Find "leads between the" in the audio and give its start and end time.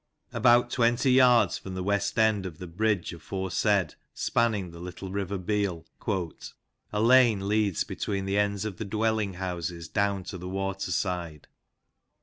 7.47-8.39